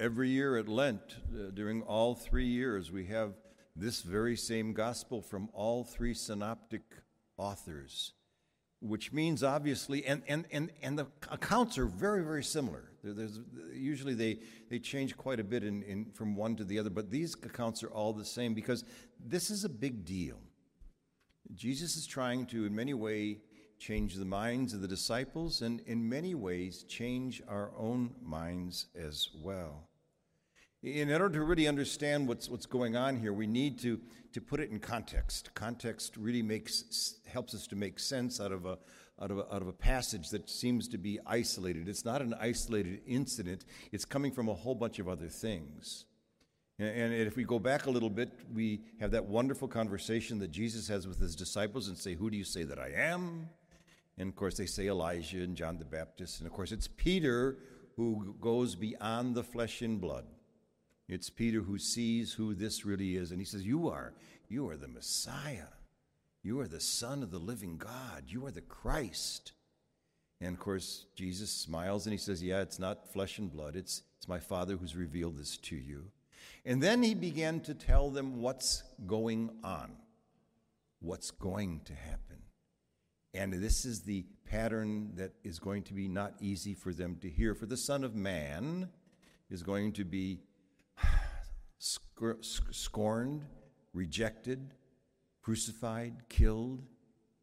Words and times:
Every 0.00 0.30
year 0.30 0.56
at 0.56 0.66
Lent, 0.66 1.16
uh, 1.30 1.50
during 1.52 1.82
all 1.82 2.14
three 2.14 2.46
years, 2.46 2.90
we 2.90 3.04
have 3.08 3.34
this 3.76 4.00
very 4.00 4.34
same 4.34 4.72
gospel 4.72 5.20
from 5.20 5.50
all 5.52 5.84
three 5.84 6.14
synoptic 6.14 6.80
authors, 7.36 8.14
which 8.80 9.12
means 9.12 9.42
obviously, 9.42 10.06
and, 10.06 10.22
and, 10.26 10.46
and, 10.50 10.70
and 10.80 10.98
the 10.98 11.06
accounts 11.30 11.76
are 11.76 11.84
very, 11.84 12.24
very 12.24 12.42
similar. 12.42 12.84
There's, 13.04 13.40
usually 13.74 14.14
they, 14.14 14.38
they 14.70 14.78
change 14.78 15.18
quite 15.18 15.38
a 15.38 15.44
bit 15.44 15.64
in, 15.64 15.82
in, 15.82 16.06
from 16.14 16.34
one 16.34 16.56
to 16.56 16.64
the 16.64 16.78
other, 16.78 16.88
but 16.88 17.10
these 17.10 17.34
accounts 17.34 17.82
are 17.82 17.90
all 17.90 18.14
the 18.14 18.24
same 18.24 18.54
because 18.54 18.84
this 19.22 19.50
is 19.50 19.64
a 19.64 19.68
big 19.68 20.06
deal. 20.06 20.38
Jesus 21.54 21.96
is 21.96 22.06
trying 22.06 22.46
to, 22.46 22.64
in 22.64 22.74
many 22.74 22.94
ways, 22.94 23.36
change 23.78 24.14
the 24.14 24.24
minds 24.24 24.72
of 24.72 24.80
the 24.80 24.88
disciples 24.88 25.60
and, 25.60 25.80
in 25.80 26.08
many 26.08 26.34
ways, 26.34 26.84
change 26.84 27.42
our 27.46 27.70
own 27.76 28.14
minds 28.22 28.86
as 28.98 29.28
well. 29.42 29.88
In 30.82 31.12
order 31.12 31.28
to 31.28 31.44
really 31.44 31.68
understand 31.68 32.26
what's, 32.26 32.48
what's 32.48 32.64
going 32.64 32.96
on 32.96 33.18
here, 33.18 33.34
we 33.34 33.46
need 33.46 33.78
to, 33.80 34.00
to 34.32 34.40
put 34.40 34.60
it 34.60 34.70
in 34.70 34.78
context. 34.78 35.50
Context 35.54 36.16
really 36.16 36.40
makes, 36.40 37.16
helps 37.30 37.54
us 37.54 37.66
to 37.66 37.76
make 37.76 37.98
sense 37.98 38.40
out 38.40 38.50
of, 38.50 38.64
a, 38.64 38.78
out, 39.20 39.30
of 39.30 39.38
a, 39.38 39.54
out 39.54 39.60
of 39.60 39.68
a 39.68 39.74
passage 39.74 40.30
that 40.30 40.48
seems 40.48 40.88
to 40.88 40.96
be 40.96 41.18
isolated. 41.26 41.86
It's 41.86 42.06
not 42.06 42.22
an 42.22 42.34
isolated 42.40 43.02
incident, 43.06 43.66
it's 43.92 44.06
coming 44.06 44.32
from 44.32 44.48
a 44.48 44.54
whole 44.54 44.74
bunch 44.74 44.98
of 44.98 45.06
other 45.06 45.28
things. 45.28 46.06
And, 46.78 47.12
if 47.12 47.36
we 47.36 47.44
go 47.44 47.58
back 47.58 47.84
a 47.84 47.90
little 47.90 48.08
bit, 48.08 48.30
we 48.54 48.80
have 49.00 49.10
that 49.10 49.26
wonderful 49.26 49.68
conversation 49.68 50.38
that 50.38 50.50
Jesus 50.50 50.88
has 50.88 51.06
with 51.06 51.18
his 51.18 51.36
disciples 51.36 51.88
and 51.88 51.98
say, 51.98 52.14
Who 52.14 52.30
do 52.30 52.38
you 52.38 52.44
say 52.44 52.62
that 52.62 52.78
I 52.78 52.92
am? 52.96 53.50
And 54.16 54.30
of 54.30 54.34
course, 54.34 54.56
they 54.56 54.64
say 54.64 54.86
Elijah 54.86 55.42
and 55.42 55.54
John 55.54 55.76
the 55.76 55.84
Baptist. 55.84 56.40
And 56.40 56.46
of 56.46 56.54
course, 56.54 56.72
it's 56.72 56.88
Peter 56.88 57.58
who 57.96 58.34
goes 58.40 58.76
beyond 58.76 59.34
the 59.34 59.44
flesh 59.44 59.82
and 59.82 60.00
blood. 60.00 60.24
It's 61.10 61.28
Peter 61.28 61.60
who 61.60 61.76
sees 61.76 62.32
who 62.32 62.54
this 62.54 62.86
really 62.86 63.16
is. 63.16 63.32
And 63.32 63.40
he 63.40 63.44
says, 63.44 63.66
You 63.66 63.88
are, 63.88 64.14
you 64.48 64.68
are 64.68 64.76
the 64.76 64.88
Messiah. 64.88 65.66
You 66.42 66.60
are 66.60 66.68
the 66.68 66.80
Son 66.80 67.22
of 67.22 67.32
the 67.32 67.38
living 67.38 67.76
God. 67.78 68.24
You 68.28 68.46
are 68.46 68.52
the 68.52 68.60
Christ. 68.60 69.52
And 70.40 70.54
of 70.54 70.60
course, 70.60 71.06
Jesus 71.16 71.50
smiles 71.50 72.06
and 72.06 72.12
he 72.12 72.18
says, 72.18 72.42
Yeah, 72.42 72.60
it's 72.60 72.78
not 72.78 73.12
flesh 73.12 73.38
and 73.38 73.52
blood. 73.52 73.74
It's, 73.74 74.02
it's 74.18 74.28
my 74.28 74.38
Father 74.38 74.76
who's 74.76 74.94
revealed 74.94 75.36
this 75.36 75.56
to 75.58 75.76
you. 75.76 76.04
And 76.64 76.80
then 76.80 77.02
he 77.02 77.14
began 77.14 77.60
to 77.60 77.74
tell 77.74 78.10
them 78.10 78.40
what's 78.40 78.84
going 79.06 79.50
on, 79.64 79.96
what's 81.00 81.32
going 81.32 81.80
to 81.86 81.94
happen. 81.94 82.36
And 83.34 83.52
this 83.52 83.84
is 83.84 84.02
the 84.02 84.24
pattern 84.48 85.12
that 85.16 85.32
is 85.42 85.58
going 85.58 85.82
to 85.84 85.94
be 85.94 86.06
not 86.06 86.34
easy 86.40 86.74
for 86.74 86.92
them 86.92 87.16
to 87.22 87.28
hear. 87.28 87.54
For 87.54 87.66
the 87.66 87.76
Son 87.76 88.04
of 88.04 88.14
Man 88.14 88.88
is 89.50 89.62
going 89.62 89.92
to 89.94 90.04
be 90.04 90.40
scorned, 92.42 93.44
rejected, 93.92 94.74
crucified, 95.42 96.14
killed, 96.28 96.82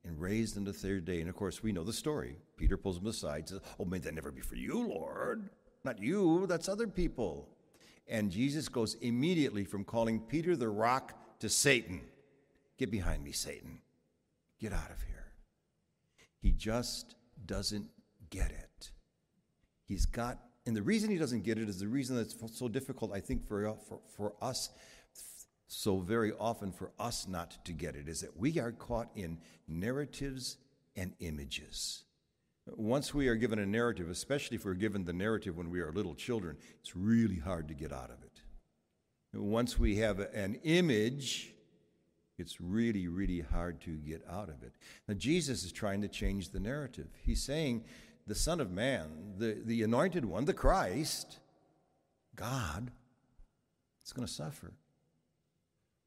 and 0.03 0.19
raised 0.19 0.57
on 0.57 0.63
the 0.63 0.73
third 0.73 1.05
day. 1.05 1.19
And 1.19 1.29
of 1.29 1.35
course, 1.35 1.61
we 1.61 1.71
know 1.71 1.83
the 1.83 1.93
story. 1.93 2.37
Peter 2.55 2.77
pulls 2.77 2.97
him 2.97 3.07
aside, 3.07 3.49
says, 3.49 3.61
Oh, 3.79 3.85
may 3.85 3.99
that 3.99 4.13
never 4.13 4.31
be 4.31 4.41
for 4.41 4.55
you, 4.55 4.87
Lord. 4.87 5.49
Not 5.83 6.01
you, 6.01 6.45
that's 6.47 6.69
other 6.69 6.87
people. 6.87 7.49
And 8.07 8.31
Jesus 8.31 8.69
goes 8.69 8.95
immediately 8.95 9.65
from 9.65 9.83
calling 9.83 10.19
Peter 10.21 10.55
the 10.55 10.69
rock 10.69 11.39
to 11.39 11.49
Satan. 11.49 12.01
Get 12.77 12.91
behind 12.91 13.23
me, 13.23 13.31
Satan. 13.31 13.79
Get 14.59 14.73
out 14.73 14.91
of 14.91 15.01
here. 15.01 15.33
He 16.39 16.51
just 16.51 17.15
doesn't 17.45 17.89
get 18.29 18.51
it. 18.51 18.91
He's 19.83 20.05
got 20.05 20.39
and 20.67 20.75
the 20.75 20.81
reason 20.81 21.09
he 21.09 21.17
doesn't 21.17 21.43
get 21.43 21.57
it 21.57 21.69
is 21.69 21.79
the 21.79 21.87
reason 21.87 22.17
that's 22.17 22.35
so 22.53 22.67
difficult, 22.67 23.13
I 23.13 23.21
think, 23.21 23.47
for, 23.47 23.67
uh, 23.67 23.73
for, 23.87 23.99
for 24.15 24.33
us, 24.41 24.69
so 25.67 25.99
very 25.99 26.33
often 26.33 26.71
for 26.71 26.91
us 26.99 27.27
not 27.27 27.57
to 27.65 27.73
get 27.73 27.95
it, 27.95 28.07
is 28.07 28.21
that 28.21 28.37
we 28.37 28.59
are 28.59 28.73
caught 28.73 29.09
in 29.15 29.37
narratives 29.67 30.57
and 30.95 31.13
images. 31.19 32.03
Once 32.75 33.13
we 33.13 33.29
are 33.29 33.35
given 33.35 33.59
a 33.59 33.65
narrative, 33.65 34.09
especially 34.09 34.55
if 34.55 34.65
we're 34.65 34.73
given 34.73 35.05
the 35.05 35.13
narrative 35.13 35.55
when 35.55 35.69
we 35.69 35.79
are 35.79 35.91
little 35.93 36.15
children, 36.15 36.57
it's 36.81 36.95
really 36.97 37.39
hard 37.39 37.69
to 37.69 37.73
get 37.73 37.93
out 37.93 38.11
of 38.11 38.21
it. 38.23 38.41
Once 39.33 39.79
we 39.79 39.95
have 39.95 40.19
an 40.19 40.59
image, 40.63 41.53
it's 42.37 42.59
really, 42.59 43.07
really 43.07 43.39
hard 43.39 43.79
to 43.81 43.91
get 43.97 44.21
out 44.29 44.49
of 44.49 44.63
it. 44.63 44.73
Now, 45.07 45.13
Jesus 45.13 45.63
is 45.63 45.71
trying 45.71 46.01
to 46.01 46.07
change 46.07 46.49
the 46.49 46.59
narrative. 46.59 47.07
He's 47.23 47.41
saying 47.41 47.85
the 48.27 48.35
Son 48.35 48.59
of 48.59 48.71
Man, 48.71 49.33
the, 49.37 49.57
the 49.65 49.83
anointed 49.83 50.25
one, 50.25 50.45
the 50.45 50.53
Christ, 50.53 51.39
God, 52.35 52.91
is 54.05 54.11
going 54.11 54.27
to 54.27 54.33
suffer. 54.33 54.73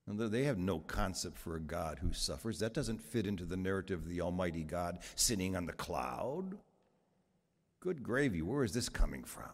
And 0.07 0.19
they 0.19 0.45
have 0.45 0.59
no 0.59 0.81
concept 0.81 1.39
for 1.39 1.57
a 1.57 1.61
God 1.61 1.99
who 2.01 2.13
suffers. 2.13 2.59
That 2.59 2.75
doesn't 2.75 3.01
fit 3.01 3.27
into 3.27 3.45
the 3.45 3.57
narrative 3.57 4.01
of 4.01 4.09
the 4.09 4.21
Almighty 4.21 4.65
God 4.65 4.99
sitting 5.15 5.57
on 5.57 5.67
the 5.67 5.73
cloud. 5.73 6.59
Good 7.81 8.03
gravy, 8.03 8.43
where 8.43 8.65
is 8.65 8.73
this 8.73 8.89
coming 8.89 9.25
from? 9.25 9.47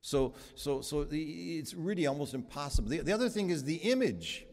So, 0.00 0.34
so, 0.54 0.80
so 0.80 1.06
it's 1.10 1.74
really 1.74 2.06
almost 2.06 2.34
impossible. 2.34 2.88
The, 2.88 3.00
the 3.00 3.12
other 3.12 3.28
thing 3.28 3.50
is 3.50 3.64
the 3.64 3.76
image. 3.76 4.46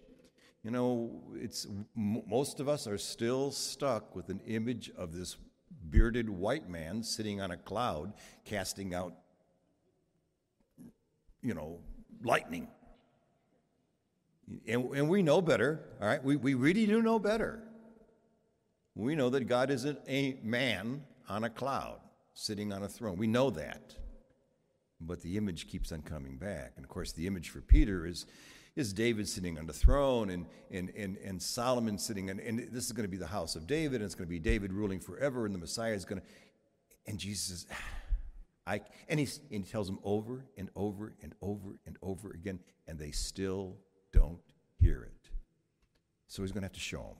You 0.63 0.71
know, 0.71 1.21
it's 1.35 1.67
most 1.95 2.59
of 2.59 2.67
us 2.67 2.87
are 2.87 2.97
still 2.97 3.51
stuck 3.51 4.15
with 4.15 4.29
an 4.29 4.41
image 4.47 4.91
of 4.97 5.13
this 5.13 5.37
bearded 5.89 6.29
white 6.29 6.69
man 6.69 7.03
sitting 7.03 7.41
on 7.41 7.51
a 7.51 7.57
cloud 7.57 8.13
casting 8.43 8.93
out, 8.93 9.13
you 11.41 11.53
know, 11.53 11.79
lightning. 12.23 12.67
And, 14.67 14.85
and 14.95 15.09
we 15.09 15.21
know 15.21 15.41
better, 15.41 15.81
all 16.01 16.07
right? 16.07 16.23
We, 16.23 16.35
we 16.35 16.53
really 16.53 16.85
do 16.85 17.01
know 17.01 17.19
better. 17.19 17.63
We 18.95 19.15
know 19.15 19.29
that 19.31 19.47
God 19.47 19.71
isn't 19.71 19.99
a 20.07 20.37
man 20.43 21.03
on 21.27 21.43
a 21.43 21.49
cloud 21.49 21.99
sitting 22.33 22.71
on 22.71 22.83
a 22.83 22.87
throne. 22.87 23.17
We 23.17 23.27
know 23.27 23.49
that. 23.51 23.95
But 25.01 25.21
the 25.21 25.37
image 25.37 25.67
keeps 25.67 25.91
on 25.91 26.01
coming 26.01 26.37
back. 26.37 26.73
And 26.75 26.85
of 26.85 26.89
course, 26.89 27.11
the 27.11 27.27
image 27.27 27.49
for 27.49 27.61
Peter 27.61 28.05
is 28.05 28.25
is 28.75 28.91
David 28.91 29.27
sitting 29.27 29.57
on 29.57 29.67
the 29.67 29.73
throne 29.73 30.29
and, 30.29 30.45
and, 30.69 30.91
and, 30.97 31.17
and 31.17 31.41
Solomon 31.41 31.97
sitting, 31.97 32.29
on, 32.29 32.39
and 32.39 32.59
this 32.71 32.85
is 32.85 32.91
going 32.91 33.05
to 33.05 33.11
be 33.11 33.17
the 33.17 33.27
house 33.27 33.55
of 33.55 33.67
David, 33.67 34.01
and 34.01 34.05
it's 34.05 34.15
going 34.15 34.27
to 34.27 34.29
be 34.29 34.39
David 34.39 34.73
ruling 34.73 34.99
forever, 34.99 35.45
and 35.45 35.55
the 35.55 35.59
Messiah 35.59 35.93
is 35.93 36.03
going 36.05 36.21
to. 36.21 36.27
And 37.07 37.17
Jesus 37.17 37.47
says, 37.47 37.67
I, 38.67 38.81
and, 39.07 39.19
he's, 39.19 39.39
and 39.51 39.63
he 39.63 39.71
tells 39.71 39.87
them 39.87 39.99
over 40.03 40.43
and 40.57 40.69
over 40.75 41.13
and 41.21 41.33
over 41.41 41.77
and 41.85 41.97
over 42.01 42.31
again, 42.31 42.59
and 42.87 42.97
they 42.97 43.11
still 43.11 43.77
don't 44.11 44.41
hear 44.79 45.03
it. 45.03 45.29
So 46.27 46.41
he's 46.41 46.51
going 46.51 46.63
to 46.63 46.65
have 46.65 46.73
to 46.73 46.79
show 46.79 47.03
them. 47.03 47.17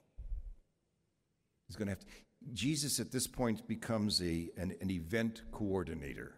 He's 1.68 1.76
going 1.76 1.86
to 1.88 1.92
have 1.92 2.00
to. 2.00 2.06
Jesus 2.54 3.00
at 3.00 3.12
this 3.12 3.28
point 3.28 3.68
becomes 3.68 4.22
a, 4.22 4.50
an, 4.58 4.74
an 4.82 4.92
event 4.92 5.44
coordinator. 5.52 6.36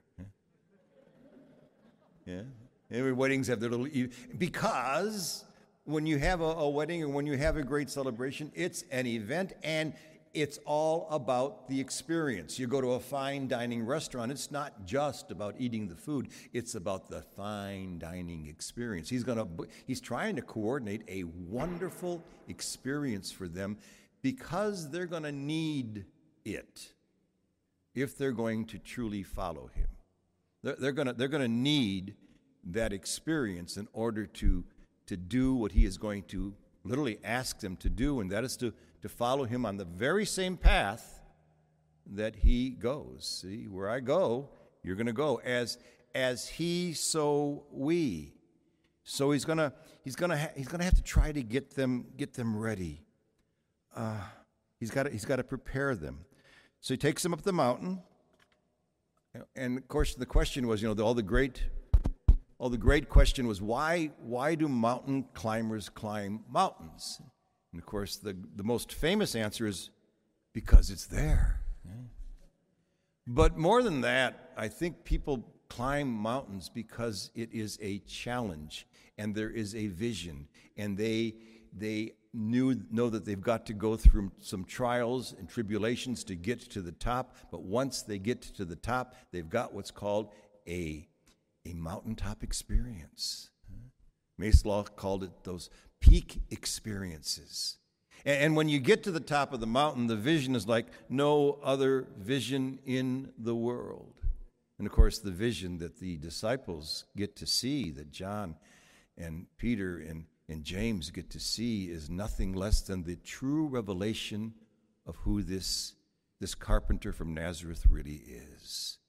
Yeah? 2.25 2.43
Every 2.91 3.13
weddings 3.13 3.47
have 3.47 3.59
their 3.59 3.69
little 3.69 3.87
because 4.37 5.43
when 5.83 6.05
you 6.05 6.17
have 6.17 6.41
a, 6.41 6.43
a 6.43 6.69
wedding 6.69 7.03
or 7.03 7.09
when 7.09 7.25
you 7.25 7.37
have 7.37 7.57
a 7.57 7.63
great 7.63 7.89
celebration, 7.89 8.51
it's 8.55 8.83
an 8.91 9.05
event 9.05 9.53
and 9.63 9.93
it's 10.33 10.59
all 10.65 11.07
about 11.09 11.67
the 11.67 11.79
experience. 11.79 12.59
You 12.59 12.67
go 12.67 12.79
to 12.79 12.91
a 12.91 12.99
fine 12.99 13.47
dining 13.47 13.85
restaurant, 13.85 14.31
it's 14.31 14.51
not 14.51 14.85
just 14.85 15.31
about 15.31 15.55
eating 15.57 15.87
the 15.87 15.95
food, 15.95 16.29
it's 16.53 16.75
about 16.75 17.09
the 17.09 17.21
fine 17.21 17.97
dining 17.97 18.47
experience. 18.47 19.09
He's 19.09 19.23
going 19.23 19.37
to 19.37 19.67
he's 19.85 19.99
trying 20.01 20.35
to 20.35 20.41
coordinate 20.41 21.03
a 21.07 21.23
wonderful 21.23 22.23
experience 22.47 23.31
for 23.31 23.47
them 23.47 23.77
because 24.21 24.91
they're 24.91 25.07
going 25.07 25.23
to 25.23 25.31
need 25.31 26.05
it 26.45 26.93
if 27.95 28.17
they're 28.17 28.31
going 28.31 28.65
to 28.65 28.77
truly 28.77 29.23
follow 29.23 29.71
him. 29.73 29.87
They're, 30.61 30.75
they're 30.75 30.91
going 30.91 31.07
to 31.07 31.13
they're 31.13 31.27
going 31.27 31.43
to 31.43 31.47
need 31.47 32.15
that 32.67 32.93
experience 32.93 33.77
in 33.77 33.87
order 33.93 34.25
to, 34.25 34.63
to 35.07 35.17
do 35.17 35.55
what 35.55 35.71
he 35.71 35.85
is 35.85 35.97
going 35.97 36.23
to 36.23 36.53
literally 36.83 37.19
ask 37.23 37.59
them 37.59 37.75
to 37.77 37.89
do, 37.89 38.19
and 38.19 38.31
that 38.31 38.43
is 38.43 38.57
to, 38.57 38.73
to 39.01 39.09
follow 39.09 39.45
him 39.45 39.65
on 39.65 39.77
the 39.77 39.85
very 39.85 40.25
same 40.25 40.57
path 40.57 41.21
that 42.05 42.35
he 42.37 42.69
goes. 42.69 43.39
See, 43.41 43.65
where 43.65 43.89
I 43.89 43.99
go, 43.99 44.49
you're 44.83 44.95
going 44.95 45.07
to 45.07 45.13
go. 45.13 45.41
As, 45.43 45.77
as 46.15 46.47
he, 46.47 46.93
so 46.93 47.65
we. 47.71 48.33
So 49.03 49.31
he's 49.31 49.45
going 49.45 49.59
to 49.59 49.73
he's 50.03 50.15
gonna 50.15 50.37
ha- 50.37 50.51
he's 50.55 50.67
gonna 50.67 50.83
have 50.83 50.95
to 50.95 51.03
try 51.03 51.31
to 51.31 51.41
get 51.43 51.75
them, 51.75 52.07
get 52.17 52.33
them 52.33 52.57
ready. 52.57 53.03
Uh, 53.95 54.19
he's 54.79 54.91
got 54.91 55.09
he's 55.09 55.25
got 55.25 55.37
to 55.37 55.43
prepare 55.43 55.95
them. 55.95 56.25
So 56.81 56.93
he 56.93 56.97
takes 56.97 57.23
them 57.23 57.33
up 57.33 57.41
the 57.41 57.53
mountain. 57.53 58.01
And 59.55 59.77
of 59.77 59.87
course, 59.87 60.15
the 60.15 60.25
question 60.25 60.67
was, 60.67 60.81
you 60.81 60.93
know, 60.93 61.03
all 61.03 61.13
the 61.13 61.23
great 61.23 61.63
well, 62.59 62.69
the 62.69 62.77
great 62.77 63.09
question 63.09 63.47
was 63.47 63.61
why, 63.61 64.11
why 64.19 64.55
do 64.55 64.67
mountain 64.67 65.25
climbers 65.33 65.89
climb 65.89 66.43
mountains? 66.49 67.21
And 67.71 67.79
of 67.79 67.85
course, 67.85 68.17
the, 68.17 68.35
the 68.55 68.63
most 68.63 68.91
famous 68.91 69.35
answer 69.35 69.67
is 69.67 69.91
because 70.53 70.89
it's 70.89 71.05
there. 71.05 71.61
But 73.27 73.57
more 73.57 73.83
than 73.83 74.01
that, 74.01 74.51
I 74.55 74.69
think 74.69 75.03
people 75.03 75.45
climb 75.69 76.11
mountains 76.11 76.69
because 76.69 77.29
it 77.35 77.53
is 77.53 77.77
a 77.81 77.99
challenge 77.99 78.87
and 79.17 79.35
there 79.35 79.49
is 79.49 79.75
a 79.75 79.87
vision 79.87 80.47
and 80.77 80.97
they 80.97 81.35
they 81.77 82.13
knew 82.33 82.79
know 82.89 83.09
that 83.09 83.25
they've 83.25 83.41
got 83.41 83.65
to 83.65 83.73
go 83.73 83.97
through 83.97 84.31
some 84.39 84.63
trials 84.63 85.35
and 85.37 85.49
tribulations 85.49 86.23
to 86.23 86.35
get 86.35 86.61
to 86.61 86.81
the 86.81 86.93
top 86.93 87.35
but 87.51 87.63
once 87.63 88.01
they 88.01 88.17
get 88.17 88.41
to 88.41 88.63
the 88.63 88.77
top 88.77 89.15
they've 89.31 89.49
got 89.49 89.73
what's 89.73 89.91
called 89.91 90.31
a 90.67 91.07
a 91.69 91.73
mountaintop 91.73 92.43
experience. 92.43 93.49
Mace 94.37 94.63
called 94.95 95.23
it 95.23 95.31
those 95.43 95.69
peak 95.99 96.41
experiences. 96.49 97.77
And 98.25 98.55
when 98.55 98.69
you 98.69 98.79
get 98.79 99.03
to 99.03 99.11
the 99.11 99.19
top 99.19 99.53
of 99.53 99.59
the 99.59 99.67
mountain 99.67 100.07
the 100.07 100.15
vision 100.15 100.55
is 100.55 100.67
like 100.67 100.87
no 101.09 101.59
other 101.63 102.07
vision 102.17 102.79
in 102.85 103.31
the 103.37 103.55
world. 103.55 104.13
And 104.77 104.85
of 104.85 104.93
course, 104.93 105.17
the 105.19 105.31
vision 105.31 105.79
that 105.79 105.99
the 105.99 106.17
disciples 106.17 107.05
get 107.15 107.35
to 107.37 107.47
see, 107.47 107.89
that 107.91 108.11
John 108.11 108.55
and 109.17 109.47
Peter 109.57 109.97
and, 109.97 110.25
and 110.47 110.63
James 110.63 111.09
get 111.09 111.31
to 111.31 111.39
see, 111.39 111.85
is 111.85 112.11
nothing 112.11 112.53
less 112.53 112.81
than 112.81 113.03
the 113.03 113.15
true 113.15 113.65
revelation 113.65 114.53
of 115.07 115.15
who 115.15 115.41
this, 115.41 115.93
this 116.39 116.53
carpenter 116.53 117.11
from 117.11 117.33
Nazareth 117.33 117.85
really 117.89 118.21
is. 118.27 118.99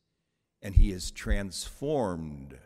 And 0.63 0.75
he 0.75 0.91
is 0.91 1.11
transformed, 1.11 2.59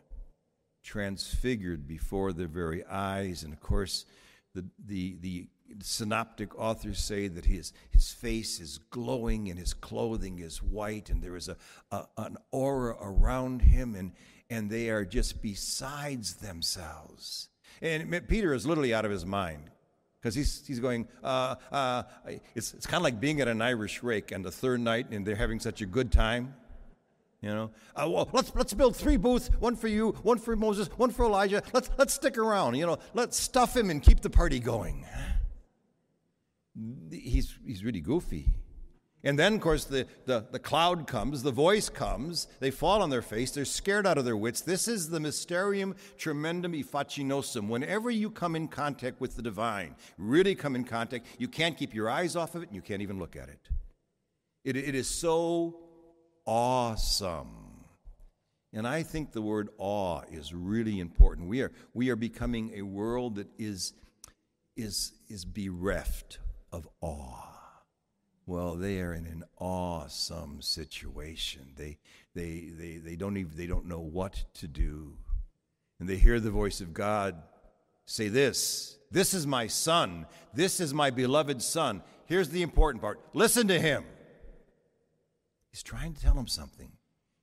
transfigured 0.82 1.86
before 1.86 2.32
their 2.32 2.48
very 2.48 2.84
eyes. 2.84 3.42
And 3.42 3.52
of 3.52 3.60
course, 3.60 4.06
the, 4.54 4.64
the, 4.86 5.16
the 5.20 5.48
synoptic 5.80 6.58
authors 6.58 6.98
say 6.98 7.28
that 7.28 7.44
his, 7.44 7.72
his 7.90 8.10
face 8.10 8.60
is 8.60 8.78
glowing 8.90 9.48
and 9.48 9.58
his 9.58 9.74
clothing 9.74 10.38
is 10.38 10.62
white, 10.62 11.10
and 11.10 11.22
there 11.22 11.36
is 11.36 11.48
a, 11.48 11.56
a, 11.90 12.06
an 12.18 12.36
aura 12.50 12.96
around 13.00 13.62
him, 13.62 13.94
and, 13.94 14.12
and 14.50 14.70
they 14.70 14.90
are 14.90 15.04
just 15.04 15.42
besides 15.42 16.34
themselves. 16.34 17.48
And 17.80 18.28
Peter 18.28 18.54
is 18.54 18.66
literally 18.66 18.94
out 18.94 19.04
of 19.04 19.10
his 19.10 19.26
mind 19.26 19.70
because 20.20 20.34
he's, 20.36 20.64
he's 20.66 20.78
going, 20.78 21.08
uh, 21.24 21.56
uh, 21.72 22.04
it's, 22.54 22.74
it's 22.74 22.86
kind 22.86 22.98
of 22.98 23.02
like 23.02 23.18
being 23.18 23.40
at 23.40 23.48
an 23.48 23.60
Irish 23.60 24.02
wake 24.02 24.32
on 24.32 24.42
the 24.42 24.52
third 24.52 24.80
night 24.80 25.10
and 25.10 25.26
they're 25.26 25.34
having 25.34 25.58
such 25.58 25.80
a 25.80 25.86
good 25.86 26.12
time. 26.12 26.54
You 27.42 27.48
know, 27.48 27.70
uh, 27.96 28.08
well, 28.08 28.28
let's 28.32 28.54
let's 28.54 28.72
build 28.72 28.94
three 28.94 29.16
booths, 29.16 29.50
one 29.58 29.74
for 29.74 29.88
you, 29.88 30.12
one 30.22 30.38
for 30.38 30.54
Moses, 30.54 30.88
one 30.96 31.10
for 31.10 31.24
Elijah. 31.24 31.62
Let's 31.72 31.90
let's 31.98 32.14
stick 32.14 32.38
around. 32.38 32.76
You 32.76 32.86
know, 32.86 32.98
let's 33.14 33.36
stuff 33.36 33.76
him 33.76 33.90
and 33.90 34.00
keep 34.00 34.20
the 34.20 34.30
party 34.30 34.60
going 34.60 35.04
he's, 37.10 37.56
he's 37.64 37.84
really 37.84 38.00
goofy. 38.00 38.54
And 39.24 39.38
then, 39.38 39.54
of 39.54 39.60
course, 39.60 39.84
the, 39.84 40.08
the, 40.24 40.46
the 40.50 40.58
cloud 40.58 41.06
comes, 41.06 41.44
the 41.44 41.52
voice 41.52 41.88
comes, 41.88 42.48
they 42.58 42.72
fall 42.72 43.02
on 43.02 43.10
their 43.10 43.22
face, 43.22 43.52
they're 43.52 43.64
scared 43.64 44.04
out 44.04 44.18
of 44.18 44.24
their 44.24 44.36
wits. 44.36 44.62
This 44.62 44.88
is 44.88 45.10
the 45.10 45.20
mysterium 45.20 45.94
tremendum 46.18 46.74
e 46.74 46.82
Whenever 46.82 48.10
you 48.10 48.30
come 48.30 48.56
in 48.56 48.66
contact 48.66 49.20
with 49.20 49.36
the 49.36 49.42
divine, 49.42 49.94
really 50.18 50.56
come 50.56 50.74
in 50.74 50.82
contact, 50.82 51.26
you 51.38 51.46
can't 51.46 51.76
keep 51.76 51.94
your 51.94 52.10
eyes 52.10 52.34
off 52.34 52.56
of 52.56 52.64
it 52.64 52.70
and 52.70 52.74
you 52.74 52.82
can't 52.82 53.02
even 53.02 53.20
look 53.20 53.36
at 53.36 53.48
it. 53.48 53.68
It, 54.64 54.76
it 54.76 54.94
is 54.96 55.08
so 55.08 55.81
awesome. 56.46 57.62
And 58.72 58.86
I 58.86 59.02
think 59.02 59.32
the 59.32 59.42
word 59.42 59.68
awe 59.76 60.22
is 60.30 60.54
really 60.54 60.98
important. 60.98 61.48
We 61.48 61.62
are, 61.62 61.72
we 61.92 62.08
are 62.10 62.16
becoming 62.16 62.72
a 62.74 62.82
world 62.82 63.34
that 63.34 63.48
is, 63.58 63.92
is, 64.76 65.12
is 65.28 65.44
bereft 65.44 66.38
of 66.72 66.88
awe. 67.00 67.52
Well, 68.46 68.74
they 68.74 69.00
are 69.00 69.12
in 69.12 69.26
an 69.26 69.44
awesome 69.58 70.62
situation. 70.62 71.72
They, 71.76 71.98
they, 72.34 72.70
they, 72.76 72.96
they, 72.96 73.14
don't 73.14 73.36
even, 73.36 73.56
they 73.56 73.66
don't 73.66 73.86
know 73.86 74.00
what 74.00 74.44
to 74.54 74.66
do. 74.66 75.18
And 76.00 76.08
they 76.08 76.16
hear 76.16 76.40
the 76.40 76.50
voice 76.50 76.80
of 76.80 76.92
God 76.92 77.40
say 78.06 78.28
this 78.28 78.96
This 79.10 79.34
is 79.34 79.46
my 79.46 79.66
son. 79.66 80.26
This 80.54 80.80
is 80.80 80.92
my 80.92 81.10
beloved 81.10 81.62
son. 81.62 82.02
Here's 82.26 82.48
the 82.48 82.62
important 82.62 83.02
part 83.02 83.20
listen 83.32 83.68
to 83.68 83.78
him. 83.78 84.04
He's 85.72 85.82
trying 85.82 86.14
to 86.14 86.20
tell 86.20 86.34
them 86.34 86.46
something, 86.46 86.92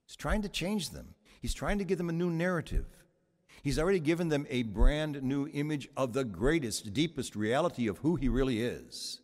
he's 0.06 0.16
trying 0.16 0.44
to 0.44 0.50
change 0.50 0.92
them, 0.92 1.16
he's 1.42 1.54
trying 1.54 1.80
to 1.80 1.84
give 1.84 1.98
them 1.98 2.10
a 2.10 2.14
new 2.14 2.30
narrative. 2.30 2.86
He's 3.62 3.80
already 3.80 4.00
given 4.00 4.30
them 4.30 4.48
a 4.50 4.64
brand 4.64 5.22
new 5.22 5.48
image 5.48 5.90
of 5.98 6.14
the 6.14 6.24
greatest, 6.24 6.94
deepest 6.94 7.36
reality 7.36 7.88
of 7.88 7.98
who 7.98 8.16
He 8.16 8.30
really 8.30 8.62
is. 8.62 9.20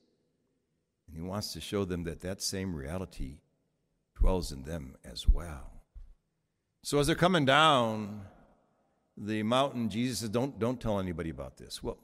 And 1.08 1.16
He 1.16 1.22
wants 1.22 1.54
to 1.54 1.62
show 1.62 1.86
them 1.86 2.04
that 2.04 2.22
that 2.22 2.42
same 2.42 2.76
reality 2.76 3.38
dwells 4.20 4.52
in 4.52 4.64
them 4.64 4.96
as 5.06 5.28
well. 5.28 5.72
So 6.84 7.00
as 7.00 7.08
they're 7.08 7.16
coming 7.16 7.46
down 7.46 8.22
the 9.18 9.44
mountain, 9.44 9.90
Jesus 9.90 10.20
says, 10.20 10.30
Don't, 10.30 10.60
don't 10.60 10.82
tell 10.82 11.00
anybody 11.00 11.30
about 11.30 11.58
this. 11.58 11.82
Well, 11.82 11.98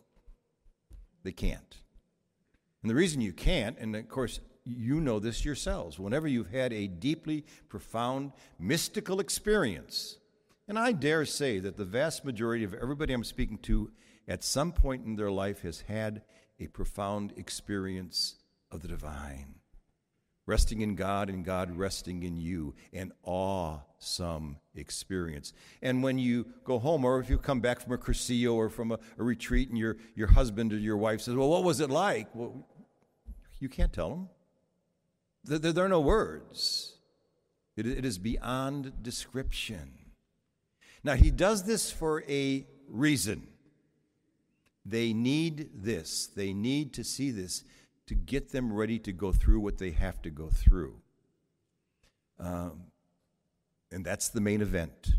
they 1.23 1.31
can't. 1.31 1.77
And 2.81 2.89
the 2.89 2.95
reason 2.95 3.21
you 3.21 3.33
can't, 3.33 3.77
and 3.77 3.95
of 3.95 4.07
course, 4.09 4.39
you 4.63 5.01
know 5.01 5.19
this 5.19 5.43
yourselves, 5.43 5.99
whenever 5.99 6.27
you've 6.27 6.51
had 6.51 6.71
a 6.71 6.87
deeply 6.87 7.45
profound 7.69 8.31
mystical 8.59 9.19
experience, 9.19 10.17
and 10.67 10.77
I 10.77 10.91
dare 10.91 11.25
say 11.25 11.59
that 11.59 11.77
the 11.77 11.85
vast 11.85 12.23
majority 12.23 12.63
of 12.63 12.73
everybody 12.73 13.13
I'm 13.13 13.23
speaking 13.23 13.57
to 13.59 13.91
at 14.27 14.43
some 14.43 14.71
point 14.71 15.05
in 15.05 15.15
their 15.15 15.31
life 15.31 15.61
has 15.61 15.81
had 15.81 16.21
a 16.59 16.67
profound 16.67 17.33
experience 17.37 18.35
of 18.71 18.81
the 18.81 18.87
divine, 18.87 19.55
resting 20.45 20.81
in 20.81 20.95
God 20.95 21.29
and 21.29 21.43
God 21.43 21.75
resting 21.75 22.23
in 22.23 22.37
you, 22.37 22.75
an 22.93 23.11
awesome 23.23 24.57
experience. 24.75 25.53
And 25.81 26.03
when 26.03 26.19
you 26.19 26.45
go 26.63 26.77
home, 26.77 27.03
or 27.03 27.19
if 27.19 27.29
you 27.29 27.37
come 27.37 27.61
back 27.61 27.81
from 27.81 27.93
a 27.93 27.97
Cursillo 27.97 28.53
or 28.53 28.69
from 28.69 28.91
a, 28.91 28.99
a 29.17 29.23
retreat, 29.23 29.69
and 29.69 29.77
your, 29.77 29.97
your 30.15 30.27
husband 30.27 30.71
or 30.71 30.77
your 30.77 30.97
wife 30.97 31.21
says, 31.21 31.35
Well, 31.35 31.49
what 31.49 31.63
was 31.63 31.79
it 31.79 31.89
like? 31.89 32.33
Well, 32.35 32.67
you 33.59 33.69
can't 33.69 33.91
tell 33.91 34.09
them. 34.09 34.29
There, 35.43 35.85
are 35.85 35.89
no 35.89 36.01
words, 36.01 36.93
it, 37.75 37.85
is 37.87 38.17
beyond 38.17 39.01
description. 39.01 39.93
Now, 41.03 41.15
he 41.15 41.31
does 41.31 41.63
this 41.63 41.91
for 41.91 42.23
a 42.29 42.65
reason. 42.87 43.47
They 44.85 45.13
need 45.13 45.69
this, 45.73 46.27
they 46.27 46.53
need 46.53 46.93
to 46.93 47.03
see 47.03 47.31
this 47.31 47.63
to 48.07 48.15
get 48.15 48.51
them 48.51 48.73
ready 48.73 48.99
to 48.99 49.11
go 49.11 49.31
through 49.31 49.59
what 49.61 49.77
they 49.77 49.91
have 49.91 50.21
to 50.23 50.29
go 50.29 50.49
through. 50.49 50.95
Um, 52.39 52.83
and 53.91 54.03
that's 54.03 54.29
the 54.29 54.41
main 54.41 54.61
event. 54.61 55.13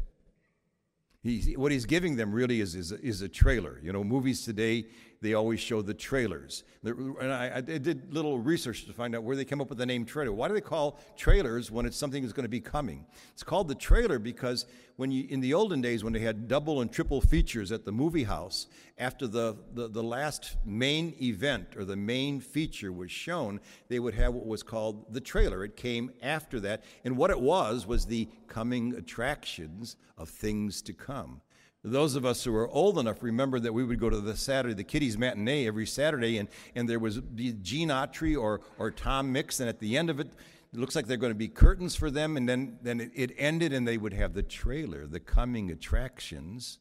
What 1.57 1.71
he's 1.71 1.87
giving 1.87 2.17
them 2.17 2.33
really 2.33 2.61
is, 2.61 2.75
is, 2.75 2.91
is 2.91 3.23
a 3.23 3.29
trailer. 3.29 3.79
You 3.83 3.93
know, 3.93 4.03
movies 4.03 4.45
today, 4.45 4.87
they 5.23 5.35
always 5.35 5.61
show 5.61 5.81
the 5.83 5.95
trailers. 5.95 6.65
And 6.85 7.33
I, 7.33 7.53
I, 7.57 7.61
did 7.61 8.13
little 8.13 8.41
research 8.41 8.87
to 8.87 8.93
find 8.93 9.15
out 9.15 9.23
where 9.23 9.37
they 9.37 9.45
came 9.45 9.61
up 9.61 9.69
with 9.69 9.79
the 9.79 9.87
name 9.87 10.05
trailer. 10.05 10.33
Why 10.33 10.49
do 10.49 10.55
they 10.55 10.61
call 10.61 10.99
trailers 11.17 11.71
when 11.71 11.87
it's 11.87 11.97
something 11.97 12.23
that's 12.23 12.33
going 12.33 12.45
to 12.45 12.51
be 12.51 12.61
coming? 12.61 13.07
It's 13.33 13.45
called 13.45 13.69
the 13.69 13.77
trailer 13.77 14.19
because 14.19 14.67
when 14.97 15.13
you, 15.13 15.27
in 15.31 15.41
the 15.41 15.55
olden 15.55 15.81
days, 15.81 16.03
when 16.03 16.13
they 16.13 16.21
had 16.21 16.49
double 16.49 16.81
and 16.81 16.91
triple 16.91 17.21
features 17.21 17.71
at 17.71 17.85
the 17.85 17.93
movie 17.93 18.25
house, 18.25 18.67
after 18.99 19.29
the, 19.29 19.57
the, 19.75 19.89
the 19.89 20.03
last 20.03 20.57
main 20.65 21.15
event 21.23 21.77
or 21.77 21.85
the 21.85 21.97
main 21.97 22.41
feature 22.41 22.93
was 22.93 23.13
shown, 23.13 23.61
they 23.89 24.01
would 24.01 24.15
have 24.15 24.35
what 24.35 24.47
was 24.47 24.65
called 24.65 25.15
the 25.15 25.21
trailer. 25.21 25.65
It 25.65 25.77
came 25.77 26.11
after 26.21 26.59
that. 26.61 26.83
And 27.05 27.17
what 27.17 27.31
it 27.31 27.41
was 27.41 27.87
was 27.87 28.07
the 28.07 28.29
coming 28.49 28.97
attractions 28.97 29.95
of 30.19 30.29
things 30.29 30.83
to 30.83 30.93
come. 30.93 31.43
Those 31.85 32.15
of 32.15 32.25
us 32.25 32.45
who 32.45 32.55
are 32.55 32.69
old 32.69 32.99
enough 32.99 33.23
remember 33.23 33.59
that 33.59 33.75
we 33.75 33.83
would 33.83 33.99
go 33.99 34.09
to 34.09 34.21
the 34.21 34.37
Saturday, 34.37 34.75
the 34.75 34.85
kiddies 34.85 35.19
matinee 35.19 35.67
every 35.67 35.87
Saturday, 35.87 36.39
and, 36.39 36.49
and 36.77 36.89
there 36.89 37.01
was 37.01 37.21
Gene 37.35 37.89
Autry 37.89 38.41
or, 38.41 38.61
or 38.79 38.93
Tom 38.93 39.33
Mix, 39.33 39.59
and 39.59 39.69
at 39.69 39.81
the 39.81 39.97
end 39.97 40.09
of 40.09 40.21
it, 40.21 40.29
it 40.73 40.79
looks 40.79 40.95
like 40.95 41.07
they're 41.07 41.17
going 41.17 41.33
to 41.33 41.39
be 41.39 41.49
curtains 41.49 41.97
for 41.97 42.11
them, 42.11 42.37
and 42.37 42.49
then, 42.49 42.79
then 42.83 43.01
it, 43.01 43.11
it 43.15 43.35
ended, 43.37 43.73
and 43.73 43.87
they 43.87 43.99
would 43.99 44.13
have 44.13 44.33
the 44.33 44.45
trailer, 44.45 45.07
the 45.07 45.21
coming 45.21 45.71
attractions 45.71 46.79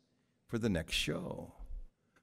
for 0.48 0.60
the 0.60 0.70
next 0.70 0.94
show. 0.94 1.52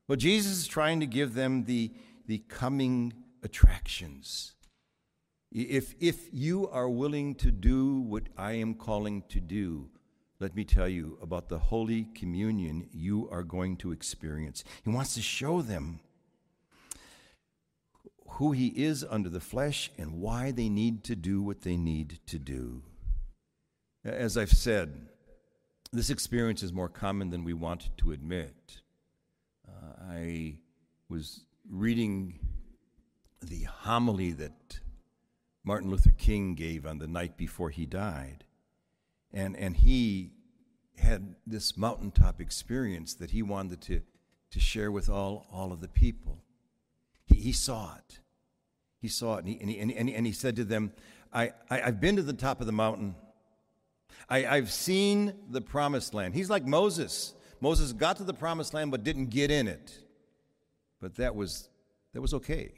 Well, 0.06 0.16
Jesus 0.16 0.52
is 0.52 0.66
trying 0.68 1.00
to 1.00 1.06
give 1.06 1.35
them 1.35 1.64
the, 1.64 1.92
the 2.26 2.38
coming 2.49 3.12
attractions. 3.42 4.54
If, 5.50 5.94
if 5.99 6.28
you 6.32 6.68
are 6.68 6.88
willing 6.88 7.35
to 7.37 7.50
do 7.50 8.00
what 8.00 8.25
I 8.37 8.52
am 8.52 8.75
calling 8.75 9.25
to 9.30 9.40
do, 9.40 9.90
let 10.40 10.54
me 10.54 10.64
tell 10.64 10.88
you 10.88 11.18
about 11.21 11.49
the 11.49 11.59
Holy 11.59 12.04
Communion 12.14 12.88
you 12.92 13.28
are 13.30 13.42
going 13.42 13.76
to 13.78 13.90
experience. 13.90 14.62
He 14.85 14.90
wants 14.90 15.14
to 15.14 15.23
show 15.23 15.62
them 15.62 16.00
who 18.28 18.52
He 18.52 18.68
is 18.68 19.04
under 19.09 19.28
the 19.28 19.40
flesh 19.40 19.90
and 19.99 20.21
why 20.21 20.52
they 20.52 20.68
need 20.68 21.02
to 21.04 21.16
do 21.16 21.42
what 21.42 21.62
they 21.62 21.76
need 21.76 22.21
to 22.26 22.38
do. 22.38 22.83
As 24.04 24.37
I've 24.37 24.52
said, 24.52 25.09
this 25.92 26.11
experience 26.11 26.62
is 26.62 26.73
more 26.73 26.88
common 26.88 27.30
than 27.30 27.42
we 27.42 27.54
want 27.54 27.90
to 27.99 28.12
admit. 28.12 28.80
Uh, 29.66 30.04
I 30.09 30.59
was 31.09 31.40
reading 31.68 32.38
the 33.42 33.64
homily 33.64 34.33
that 34.33 34.78
Martin 35.64 35.90
Luther 35.90 36.12
King 36.16 36.54
gave 36.54 36.87
on 36.87 36.99
the 36.99 37.09
night 37.09 37.37
before 37.37 37.71
he 37.71 37.87
died. 37.87 38.45
And, 39.32 39.56
and 39.56 39.76
he 39.76 40.32
had 40.99 41.35
this 41.47 41.76
mountaintop 41.76 42.40
experience 42.40 43.14
that 43.14 43.30
he 43.30 43.42
wanted 43.42 43.80
to, 43.82 44.00
to 44.50 44.61
share 44.61 44.90
with 44.90 45.08
all, 45.08 45.47
all 45.52 45.73
of 45.73 45.80
the 45.80 45.88
people. 45.88 46.38
He, 47.26 47.37
he 47.37 47.52
saw 47.52 47.97
it. 47.97 48.20
He 49.00 49.08
saw 49.08 49.37
it, 49.37 49.44
and 49.44 49.49
he, 49.49 49.61
and 49.61 49.70
he, 49.70 49.97
and 49.97 50.08
he, 50.08 50.14
and 50.14 50.26
he 50.26 50.32
said 50.32 50.56
to 50.56 50.64
them, 50.64 50.92
I, 51.32 51.52
I, 51.70 51.78
have 51.78 52.00
been 52.00 52.16
to 52.16 52.23
the 52.23 52.32
top 52.32 52.61
of 52.61 52.66
the 52.66 52.73
mountain. 52.73 53.14
I, 54.28 54.47
I've 54.47 54.73
seen 54.73 55.35
the 55.50 55.61
promised 55.61 56.14
land. 56.14 56.35
He's 56.35 56.50
like 56.50 56.66
Moses. 56.66 57.35
Moses 57.61 57.92
got 57.92 58.16
to 58.16 58.25
the 58.25 58.35
promised 58.35 58.75
land 58.75 58.90
but 58.90 59.04
didn't 59.04 59.26
get 59.26 59.50
in 59.50 59.68
it. 59.68 59.99
But 61.00 61.14
that 61.16 61.37
was, 61.37 61.68
that 62.12 62.20
was 62.20 62.35
okay. 62.35 62.73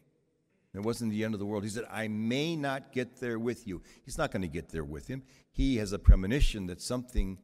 It 0.72 0.82
wasn't 0.82 1.10
the 1.10 1.24
end 1.24 1.34
of 1.34 1.40
the 1.40 1.46
world. 1.46 1.64
He 1.64 1.70
said, 1.70 1.84
I 1.90 2.06
may 2.06 2.54
not 2.54 2.92
get 2.92 3.18
there 3.18 3.38
with 3.38 3.66
you. 3.66 3.82
He's 4.04 4.18
not 4.18 4.30
going 4.30 4.42
to 4.42 4.48
get 4.48 4.68
there 4.68 4.84
with 4.84 5.08
him. 5.08 5.24
He 5.50 5.76
has 5.78 5.92
a 5.92 5.98
premonition 5.98 6.66
that 6.66 6.80
something 6.80 7.38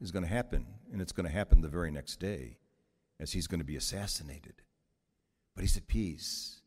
is 0.00 0.10
going 0.10 0.24
to 0.24 0.30
happen, 0.30 0.66
and 0.92 1.02
it's 1.02 1.12
going 1.12 1.26
to 1.26 1.32
happen 1.32 1.60
the 1.60 1.68
very 1.68 1.90
next 1.90 2.18
day 2.18 2.56
as 3.20 3.32
he's 3.32 3.46
going 3.46 3.60
to 3.60 3.66
be 3.66 3.76
assassinated. 3.76 4.54
But 5.54 5.62
he's 5.62 5.76
at 5.76 5.86
peace 5.86 6.60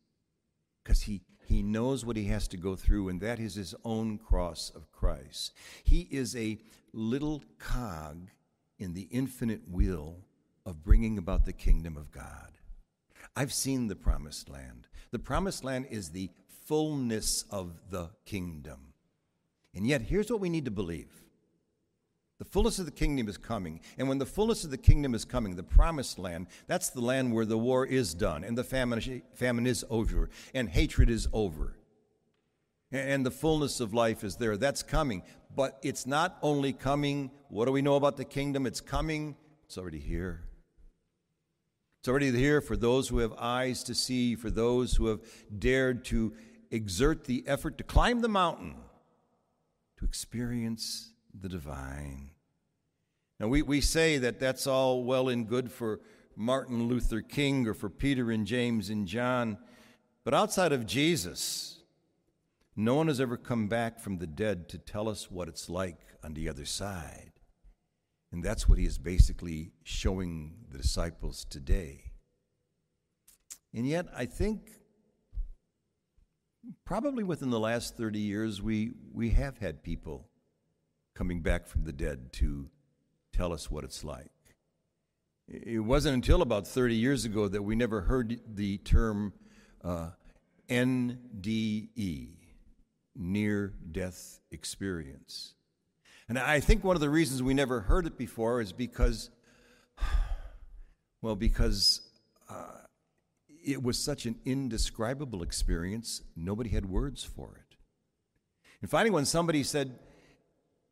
because 0.83 1.01
he, 1.01 1.21
he 1.45 1.63
knows 1.63 2.05
what 2.05 2.15
he 2.15 2.25
has 2.25 2.47
to 2.49 2.57
go 2.57 2.75
through, 2.75 3.09
and 3.09 3.19
that 3.21 3.39
is 3.39 3.55
his 3.55 3.73
own 3.83 4.19
cross 4.19 4.71
of 4.75 4.91
Christ. 4.91 5.53
He 5.83 6.07
is 6.11 6.35
a 6.35 6.59
little 6.93 7.43
cog 7.57 8.29
in 8.77 8.93
the 8.93 9.07
infinite 9.11 9.67
wheel 9.69 10.17
of 10.65 10.83
bringing 10.83 11.17
about 11.17 11.45
the 11.45 11.53
kingdom 11.53 11.97
of 11.97 12.11
God. 12.11 12.58
I've 13.35 13.53
seen 13.53 13.87
the 13.87 13.95
promised 13.95 14.49
land. 14.49 14.87
The 15.11 15.19
promised 15.19 15.63
land 15.63 15.87
is 15.89 16.09
the 16.09 16.29
fullness 16.65 17.45
of 17.49 17.79
the 17.89 18.09
kingdom. 18.25 18.93
And 19.73 19.87
yet, 19.87 20.01
here's 20.01 20.29
what 20.29 20.39
we 20.39 20.49
need 20.49 20.65
to 20.65 20.71
believe 20.71 21.09
the 22.39 22.45
fullness 22.45 22.79
of 22.79 22.85
the 22.85 22.91
kingdom 22.91 23.27
is 23.27 23.37
coming. 23.37 23.81
And 23.97 24.07
when 24.07 24.17
the 24.17 24.25
fullness 24.25 24.63
of 24.63 24.71
the 24.71 24.77
kingdom 24.77 25.13
is 25.13 25.25
coming, 25.25 25.55
the 25.55 25.63
promised 25.63 26.17
land, 26.17 26.47
that's 26.67 26.89
the 26.89 27.01
land 27.01 27.33
where 27.33 27.45
the 27.45 27.57
war 27.57 27.85
is 27.85 28.13
done 28.13 28.45
and 28.45 28.57
the 28.57 28.63
famine, 28.63 29.21
famine 29.33 29.67
is 29.67 29.83
over 29.89 30.29
and 30.53 30.69
hatred 30.69 31.09
is 31.09 31.27
over. 31.33 31.75
And 32.91 33.25
the 33.25 33.31
fullness 33.31 33.81
of 33.81 33.93
life 33.93 34.23
is 34.23 34.37
there. 34.37 34.55
That's 34.55 34.83
coming. 34.83 35.21
But 35.53 35.79
it's 35.83 36.07
not 36.07 36.37
only 36.41 36.71
coming, 36.71 37.29
what 37.49 37.65
do 37.65 37.71
we 37.71 37.81
know 37.81 37.95
about 37.95 38.15
the 38.15 38.25
kingdom? 38.25 38.65
It's 38.65 38.81
coming, 38.81 39.35
it's 39.65 39.77
already 39.77 39.99
here. 39.99 40.48
It's 41.99 42.07
already 42.07 42.31
here 42.31 42.61
for 42.61 42.77
those 42.77 43.09
who 43.09 43.17
have 43.17 43.33
eyes 43.37 43.83
to 43.83 43.93
see, 43.93 44.35
for 44.35 44.49
those 44.49 44.95
who 44.95 45.07
have 45.07 45.19
dared 45.57 46.05
to 46.05 46.33
exert 46.71 47.25
the 47.25 47.43
effort 47.45 47.77
to 47.77 47.83
climb 47.83 48.21
the 48.21 48.29
mountain, 48.29 48.75
to 49.97 50.05
experience 50.05 51.11
the 51.37 51.49
divine. 51.49 52.29
Now, 53.37 53.49
we, 53.49 53.61
we 53.63 53.81
say 53.81 54.17
that 54.17 54.39
that's 54.39 54.65
all 54.65 55.03
well 55.03 55.27
and 55.27 55.47
good 55.47 55.71
for 55.71 55.99
Martin 56.37 56.87
Luther 56.87 57.21
King 57.21 57.67
or 57.67 57.73
for 57.73 57.89
Peter 57.89 58.31
and 58.31 58.47
James 58.47 58.89
and 58.89 59.05
John, 59.05 59.57
but 60.23 60.33
outside 60.33 60.71
of 60.71 60.85
Jesus, 60.85 61.79
no 62.77 62.95
one 62.95 63.07
has 63.07 63.19
ever 63.19 63.35
come 63.35 63.67
back 63.67 63.99
from 63.99 64.19
the 64.19 64.27
dead 64.27 64.69
to 64.69 64.77
tell 64.77 65.09
us 65.09 65.29
what 65.29 65.49
it's 65.49 65.69
like 65.69 65.97
on 66.23 66.33
the 66.33 66.47
other 66.47 66.63
side. 66.63 67.33
And 68.31 68.43
that's 68.43 68.69
what 68.69 68.77
he 68.77 68.85
is 68.85 68.97
basically 68.97 69.71
showing 69.83 70.53
the 70.69 70.77
disciples 70.77 71.45
today. 71.45 72.11
And 73.73 73.87
yet, 73.87 74.07
I 74.15 74.25
think 74.25 74.71
probably 76.85 77.23
within 77.23 77.49
the 77.49 77.59
last 77.59 77.97
30 77.97 78.19
years, 78.19 78.61
we, 78.61 78.91
we 79.13 79.31
have 79.31 79.57
had 79.57 79.83
people 79.83 80.27
coming 81.15 81.41
back 81.41 81.67
from 81.67 81.83
the 81.83 81.93
dead 81.93 82.31
to 82.33 82.69
tell 83.33 83.51
us 83.51 83.69
what 83.69 83.83
it's 83.83 84.03
like. 84.03 84.31
It 85.47 85.83
wasn't 85.83 86.13
until 86.15 86.41
about 86.41 86.67
30 86.67 86.95
years 86.95 87.25
ago 87.25 87.47
that 87.47 87.63
we 87.63 87.75
never 87.75 88.01
heard 88.01 88.39
the 88.55 88.77
term 88.79 89.33
uh, 89.83 90.11
NDE, 90.69 92.29
near 93.15 93.73
death 93.91 94.39
experience. 94.51 95.55
And 96.29 96.37
I 96.37 96.59
think 96.59 96.83
one 96.83 96.95
of 96.95 97.01
the 97.01 97.09
reasons 97.09 97.41
we 97.41 97.55
never 97.55 97.81
heard 97.81 98.05
it 98.05 98.15
before 98.15 98.61
is 98.61 98.71
because, 98.71 99.31
well, 101.23 101.35
because 101.35 102.01
uh, 102.47 102.83
it 103.65 103.81
was 103.81 103.97
such 103.97 104.27
an 104.27 104.35
indescribable 104.45 105.41
experience, 105.41 106.21
nobody 106.35 106.69
had 106.69 106.85
words 106.85 107.23
for 107.23 107.55
it. 107.57 107.77
And 108.81 108.91
finally, 108.91 109.09
when 109.09 109.25
somebody 109.25 109.63
said, 109.63 109.97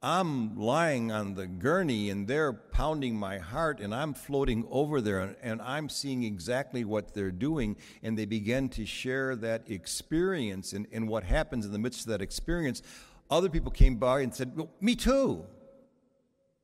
I'm 0.01 0.59
lying 0.59 1.11
on 1.11 1.35
the 1.35 1.47
gurney 1.47 2.09
and 2.09 2.27
they're 2.27 2.53
pounding 2.53 3.15
my 3.15 3.37
heart 3.37 3.79
and 3.79 3.93
I'm 3.93 4.13
floating 4.13 4.67
over 4.69 5.01
there 5.01 5.35
and, 5.41 5.61
I'm 5.61 5.89
seeing 5.89 6.23
exactly 6.23 6.83
what 6.83 7.13
they're 7.13 7.31
doing. 7.31 7.77
And 8.01 8.17
they 8.17 8.25
begin 8.25 8.69
to 8.69 8.85
share 8.85 9.35
that 9.37 9.69
experience 9.69 10.73
and, 10.73 10.87
and 10.91 11.07
what 11.07 11.23
happens 11.23 11.65
in 11.65 11.71
the 11.71 11.79
midst 11.79 12.01
of 12.01 12.07
that 12.07 12.21
experience. 12.21 12.81
Other 13.29 13.49
people 13.49 13.71
came 13.71 13.95
by 13.97 14.21
and 14.21 14.33
said, 14.33 14.55
well, 14.55 14.69
Me 14.79 14.95
too. 14.95 15.45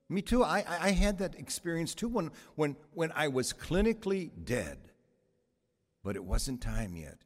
Me 0.09 0.21
too. 0.21 0.43
I, 0.43 0.63
I 0.67 0.91
had 0.91 1.17
that 1.19 1.35
experience 1.35 1.95
too 1.95 2.07
when, 2.07 2.31
when, 2.55 2.75
when 2.93 3.11
I 3.13 3.29
was 3.29 3.53
clinically 3.53 4.29
dead, 4.43 4.77
but 6.03 6.15
it 6.15 6.23
wasn't 6.23 6.61
time 6.61 6.95
yet. 6.95 7.17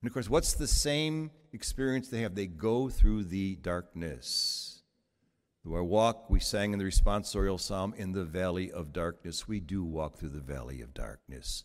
And 0.00 0.08
of 0.08 0.12
course, 0.12 0.30
what's 0.30 0.54
the 0.54 0.66
same 0.66 1.30
experience 1.52 2.08
they 2.08 2.22
have? 2.22 2.34
They 2.34 2.46
go 2.46 2.88
through 2.88 3.24
the 3.24 3.56
darkness. 3.56 4.82
Through 5.62 5.74
our 5.74 5.84
walk, 5.84 6.30
we 6.30 6.38
sang 6.38 6.72
in 6.72 6.78
the 6.78 6.84
responsorial 6.84 7.58
psalm, 7.58 7.92
in 7.96 8.12
the 8.12 8.24
valley 8.24 8.70
of 8.70 8.92
darkness. 8.92 9.48
We 9.48 9.58
do 9.58 9.82
walk 9.82 10.16
through 10.16 10.28
the 10.28 10.40
valley 10.40 10.80
of 10.80 10.94
darkness, 10.94 11.64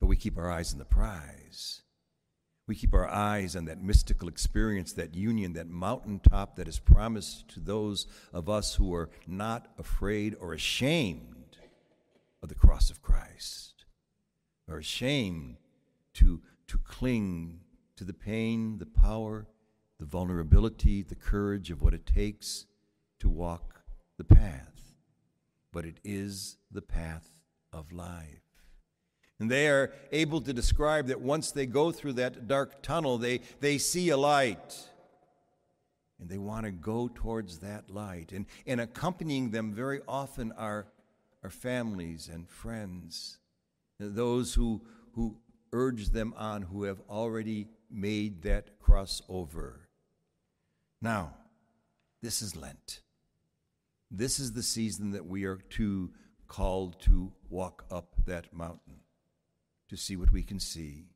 but 0.00 0.08
we 0.08 0.16
keep 0.16 0.36
our 0.36 0.50
eyes 0.50 0.72
on 0.72 0.80
the 0.80 0.84
prize. 0.84 1.82
We 2.66 2.74
keep 2.74 2.94
our 2.94 3.06
eyes 3.06 3.54
on 3.54 3.66
that 3.66 3.82
mystical 3.82 4.28
experience, 4.28 4.92
that 4.94 5.14
union, 5.14 5.52
that 5.52 5.68
mountaintop 5.68 6.56
that 6.56 6.66
is 6.66 6.80
promised 6.80 7.48
to 7.50 7.60
those 7.60 8.06
of 8.32 8.48
us 8.48 8.74
who 8.74 8.92
are 8.94 9.08
not 9.26 9.68
afraid 9.78 10.34
or 10.40 10.52
ashamed 10.52 11.58
of 12.42 12.48
the 12.48 12.56
cross 12.56 12.90
of 12.90 13.02
Christ, 13.02 13.84
or 14.68 14.78
ashamed 14.78 15.58
to, 16.14 16.40
to 16.66 16.78
cling 16.78 17.60
to 17.96 18.04
the 18.04 18.12
pain, 18.12 18.78
the 18.78 18.86
power, 18.86 19.46
the 19.98 20.04
vulnerability, 20.04 21.02
the 21.02 21.14
courage 21.14 21.70
of 21.70 21.82
what 21.82 21.94
it 21.94 22.04
takes 22.04 22.66
to 23.20 23.28
walk 23.28 23.82
the 24.18 24.24
path, 24.24 24.92
but 25.72 25.84
it 25.84 25.98
is 26.04 26.56
the 26.70 26.82
path 26.82 27.28
of 27.72 27.92
life. 27.92 28.45
And 29.38 29.50
they 29.50 29.68
are 29.68 29.92
able 30.12 30.40
to 30.40 30.52
describe 30.52 31.08
that 31.08 31.20
once 31.20 31.50
they 31.50 31.66
go 31.66 31.92
through 31.92 32.14
that 32.14 32.48
dark 32.48 32.82
tunnel, 32.82 33.18
they, 33.18 33.40
they 33.60 33.76
see 33.76 34.08
a 34.08 34.16
light. 34.16 34.88
And 36.18 36.30
they 36.30 36.38
want 36.38 36.64
to 36.64 36.72
go 36.72 37.10
towards 37.14 37.58
that 37.58 37.90
light. 37.90 38.32
And, 38.32 38.46
and 38.66 38.80
accompanying 38.80 39.50
them 39.50 39.74
very 39.74 40.00
often 40.08 40.52
are, 40.52 40.86
are 41.42 41.50
families 41.50 42.30
and 42.32 42.48
friends, 42.48 43.38
those 44.00 44.54
who, 44.54 44.80
who 45.12 45.36
urge 45.70 46.08
them 46.08 46.32
on, 46.38 46.62
who 46.62 46.84
have 46.84 47.02
already 47.10 47.68
made 47.90 48.42
that 48.42 48.80
crossover. 48.80 49.74
Now, 51.02 51.34
this 52.22 52.40
is 52.40 52.56
Lent. 52.56 53.02
This 54.10 54.40
is 54.40 54.54
the 54.54 54.62
season 54.62 55.10
that 55.10 55.26
we 55.26 55.44
are 55.44 55.58
to 55.70 56.10
called 56.48 56.98
to 57.02 57.32
walk 57.50 57.84
up 57.90 58.14
that 58.24 58.54
mountain 58.54 59.00
to 59.88 59.96
see 59.96 60.16
what 60.16 60.32
we 60.32 60.42
can 60.42 60.58
see. 60.58 61.06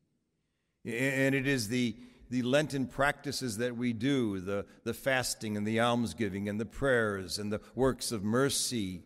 And 0.85 1.35
it 1.35 1.47
is 1.47 1.67
the, 1.67 1.95
the 2.29 2.41
Lenten 2.41 2.87
practices 2.87 3.57
that 3.57 3.75
we 3.75 3.93
do 3.93 4.39
the, 4.39 4.65
the 4.83 4.93
fasting 4.93 5.57
and 5.57 5.67
the 5.67 5.79
almsgiving 5.79 6.49
and 6.49 6.59
the 6.59 6.65
prayers 6.65 7.37
and 7.37 7.51
the 7.51 7.61
works 7.75 8.11
of 8.11 8.23
mercy 8.23 9.03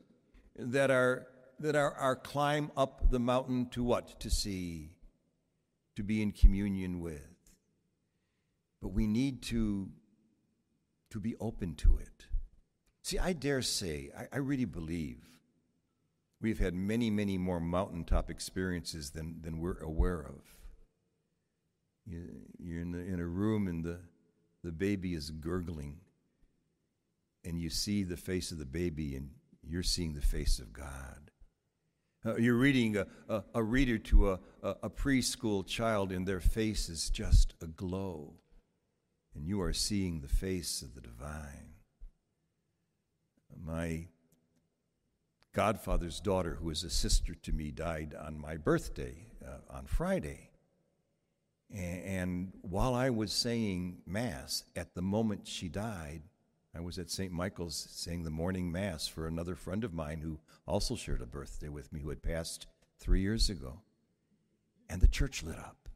that 0.57 0.89
are, 0.89 1.27
that 1.60 1.75
are 1.75 1.93
our 1.93 2.15
climb 2.15 2.72
up 2.77 3.10
the 3.10 3.19
mountain 3.19 3.69
to 3.72 3.84
what? 3.84 4.19
To 4.22 4.29
see, 4.29 4.91
to 5.95 6.03
be 6.03 6.22
in 6.22 6.31
communion 6.31 7.01
with. 7.01 7.22
But 8.81 8.89
we 8.89 9.07
need 9.07 9.41
to, 9.43 9.89
to 11.10 11.19
be 11.19 11.36
open 11.39 11.75
to 11.75 11.98
it. 11.98 12.27
See, 13.01 13.19
I 13.19 13.34
dare 13.34 13.62
say, 13.62 14.12
I, 14.17 14.27
I 14.34 14.38
really 14.38 14.65
believe 14.65 15.35
we've 16.42 16.60
had 16.60 16.74
many, 16.74 17.10
many 17.10 17.38
more 17.38 17.60
mountaintop 17.60 18.30
experiences 18.30 19.12
than, 19.12 19.42
than 19.42 19.60
we're 19.60 19.80
aware 19.80 20.22
of. 20.22 20.42
You, 22.06 22.24
you're 22.60 22.82
in, 22.82 22.92
the, 22.92 23.00
in 23.00 23.20
a 23.20 23.25
room 23.25 23.68
and 23.68 23.84
the, 23.84 24.00
the 24.63 24.72
baby 24.72 25.13
is 25.13 25.32
gurgling, 25.32 26.00
and 27.44 27.60
you 27.60 27.70
see 27.70 28.04
the 28.04 28.18
face 28.18 28.51
of 28.51 28.58
the 28.58 28.65
baby, 28.65 29.15
and 29.15 29.30
you're 29.63 29.84
seeing 29.84 30.13
the 30.13 30.22
face 30.22 30.60
of 30.60 30.74
God. 30.74 31.32
Uh, 32.25 32.36
you're 32.38 32.56
reading 32.56 32.98
a, 32.98 33.06
a, 33.30 33.44
a 33.56 33.63
reader 33.63 33.98
to 34.00 34.32
a, 34.32 34.39
a, 34.63 34.75
a 34.84 34.89
preschool 34.89 35.65
child, 35.65 36.12
and 36.12 36.27
their 36.27 36.39
face 36.39 36.89
is 36.89 37.10
just 37.10 37.54
aglow, 37.62 38.34
and 39.36 39.48
you 39.48 39.62
are 39.62 39.74
seeing 39.74 40.22
the 40.22 40.27
face 40.27 40.82
of 40.82 40.96
the 40.96 41.01
divine 41.01 41.75
my 43.63 44.08
godfather's 45.56 46.20
daughter, 46.20 46.58
who 46.62 46.70
is 46.70 46.84
a 46.84 46.90
sister 46.90 47.34
to 47.34 47.54
me, 47.54 47.72
died 47.72 48.14
on 48.14 48.40
my 48.40 48.58
birthday 48.58 49.26
uh, 49.44 49.76
on 49.76 49.86
Friday. 49.86 50.50
And, 51.74 52.52
while 52.62 52.94
I 52.94 53.10
was 53.10 53.32
saying 53.32 54.02
Mass, 54.06 54.66
at 54.76 54.94
the 54.94 55.02
moment 55.02 55.48
she 55.48 55.70
died, 55.70 56.22
I 56.76 56.82
was 56.82 57.00
at 57.00 57.10
St. 57.10 57.32
Michael's 57.32 57.88
saying 57.90 58.24
the 58.24 58.30
morning 58.30 58.72
Mass 58.72 59.08
for 59.08 59.28
another 59.28 59.56
friend 59.56 59.84
of 59.84 59.94
mine 59.94 60.20
who 60.22 60.40
also 60.68 60.96
shared 60.96 61.22
a 61.22 61.26
birthday 61.26 61.70
with 61.70 61.92
me, 61.94 62.02
who 62.02 62.10
had 62.10 62.22
passed 62.22 62.68
three 63.00 63.22
years 63.22 63.50
ago. 63.50 63.80
And 64.90 65.02
the 65.02 65.08
church 65.08 65.42
lit 65.42 65.58
up. 65.58 65.90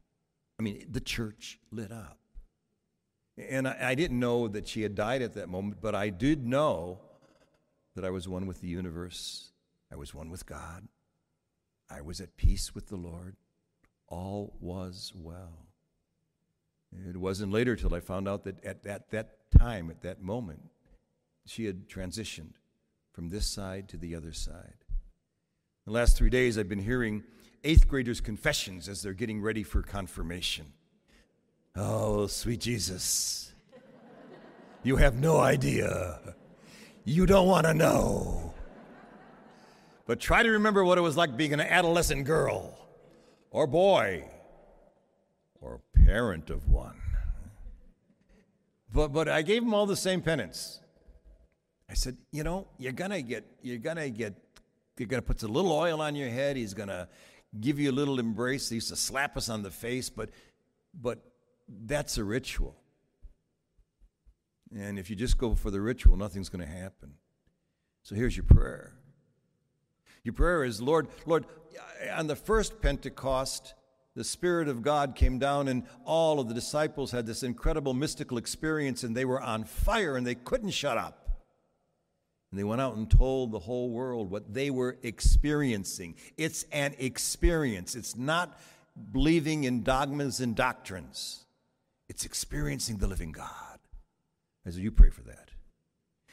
I 0.58 0.62
mean, 0.62 0.86
the 0.90 1.00
church 1.00 1.58
lit 1.70 1.92
up. 1.92 2.18
And 3.36 3.68
I, 3.68 3.76
I 3.90 3.94
didn't 3.94 4.18
know 4.18 4.48
that 4.48 4.66
she 4.66 4.82
had 4.82 4.94
died 4.94 5.22
at 5.22 5.34
that 5.34 5.48
moment, 5.48 5.76
but 5.80 5.94
I 5.94 6.08
did 6.08 6.46
know 6.46 6.98
that 7.94 8.04
I 8.04 8.10
was 8.10 8.28
one 8.28 8.46
with 8.46 8.60
the 8.60 8.68
universe. 8.68 9.49
I 9.92 9.96
was 9.96 10.14
one 10.14 10.30
with 10.30 10.46
God. 10.46 10.88
I 11.90 12.00
was 12.00 12.20
at 12.20 12.36
peace 12.36 12.74
with 12.74 12.88
the 12.88 12.96
Lord. 12.96 13.36
All 14.08 14.54
was 14.60 15.12
well. 15.14 15.66
It 17.08 17.16
wasn't 17.16 17.52
later 17.52 17.76
till 17.76 17.94
I 17.94 18.00
found 18.00 18.28
out 18.28 18.44
that 18.44 18.64
at, 18.64 18.86
at 18.86 19.10
that 19.10 19.50
time, 19.56 19.90
at 19.90 20.02
that 20.02 20.22
moment, 20.22 20.62
she 21.46 21.64
had 21.64 21.88
transitioned 21.88 22.54
from 23.12 23.28
this 23.28 23.46
side 23.46 23.88
to 23.88 23.96
the 23.96 24.14
other 24.14 24.32
side. 24.32 24.84
The 25.86 25.92
last 25.92 26.16
three 26.16 26.30
days, 26.30 26.58
I've 26.58 26.68
been 26.68 26.78
hearing 26.78 27.24
eighth 27.64 27.88
graders' 27.88 28.20
confessions 28.20 28.88
as 28.88 29.02
they're 29.02 29.12
getting 29.12 29.40
ready 29.40 29.62
for 29.62 29.82
confirmation. 29.82 30.72
Oh, 31.76 32.26
sweet 32.26 32.60
Jesus. 32.60 33.52
You 34.82 34.96
have 34.96 35.14
no 35.16 35.38
idea. 35.38 36.34
You 37.04 37.26
don't 37.26 37.46
want 37.46 37.66
to 37.66 37.74
know. 37.74 38.54
But 40.10 40.18
try 40.18 40.42
to 40.42 40.50
remember 40.50 40.84
what 40.84 40.98
it 40.98 41.02
was 41.02 41.16
like 41.16 41.36
being 41.36 41.52
an 41.52 41.60
adolescent 41.60 42.24
girl 42.24 42.76
or 43.52 43.68
boy 43.68 44.24
or 45.60 45.82
parent 46.04 46.50
of 46.50 46.68
one. 46.68 47.00
But, 48.92 49.12
but 49.12 49.28
I 49.28 49.42
gave 49.42 49.62
them 49.62 49.72
all 49.72 49.86
the 49.86 49.94
same 49.94 50.20
penance. 50.20 50.80
I 51.88 51.94
said, 51.94 52.16
you 52.32 52.42
know, 52.42 52.66
you're 52.76 52.90
gonna 52.90 53.22
get, 53.22 53.44
you're 53.62 53.78
gonna 53.78 54.10
get, 54.10 54.34
you're 54.98 55.06
gonna 55.06 55.22
put 55.22 55.44
a 55.44 55.46
little 55.46 55.70
oil 55.70 56.02
on 56.02 56.16
your 56.16 56.28
head. 56.28 56.56
He's 56.56 56.74
gonna 56.74 57.08
give 57.60 57.78
you 57.78 57.92
a 57.92 57.94
little 57.94 58.18
embrace. 58.18 58.68
He 58.68 58.74
used 58.74 58.88
to 58.88 58.96
slap 58.96 59.36
us 59.36 59.48
on 59.48 59.62
the 59.62 59.70
face, 59.70 60.10
but, 60.10 60.30
but 60.92 61.20
that's 61.68 62.18
a 62.18 62.24
ritual. 62.24 62.74
And 64.74 64.98
if 64.98 65.08
you 65.08 65.14
just 65.14 65.38
go 65.38 65.54
for 65.54 65.70
the 65.70 65.80
ritual, 65.80 66.16
nothing's 66.16 66.48
to 66.48 66.66
happen. 66.66 67.12
So 68.02 68.16
here's 68.16 68.36
your 68.36 68.46
prayer. 68.46 68.96
Your 70.24 70.34
prayer 70.34 70.64
is, 70.64 70.80
Lord, 70.80 71.08
Lord, 71.26 71.46
on 72.12 72.26
the 72.26 72.36
first 72.36 72.80
Pentecost, 72.80 73.74
the 74.14 74.24
Spirit 74.24 74.68
of 74.68 74.82
God 74.82 75.14
came 75.14 75.38
down, 75.38 75.68
and 75.68 75.84
all 76.04 76.40
of 76.40 76.48
the 76.48 76.54
disciples 76.54 77.10
had 77.10 77.26
this 77.26 77.42
incredible 77.42 77.94
mystical 77.94 78.38
experience, 78.38 79.02
and 79.04 79.16
they 79.16 79.24
were 79.24 79.40
on 79.40 79.64
fire 79.64 80.16
and 80.16 80.26
they 80.26 80.34
couldn't 80.34 80.70
shut 80.70 80.98
up. 80.98 81.30
And 82.50 82.58
they 82.58 82.64
went 82.64 82.80
out 82.80 82.96
and 82.96 83.08
told 83.08 83.52
the 83.52 83.60
whole 83.60 83.90
world 83.90 84.30
what 84.30 84.52
they 84.52 84.70
were 84.70 84.98
experiencing. 85.02 86.16
It's 86.36 86.64
an 86.72 86.96
experience, 86.98 87.94
it's 87.94 88.16
not 88.16 88.60
believing 89.12 89.64
in 89.64 89.82
dogmas 89.82 90.40
and 90.40 90.56
doctrines. 90.56 91.44
It's 92.08 92.24
experiencing 92.24 92.98
the 92.98 93.06
living 93.06 93.30
God. 93.30 93.78
As 94.66 94.76
you 94.76 94.90
pray 94.90 95.10
for 95.10 95.22
that. 95.22 95.49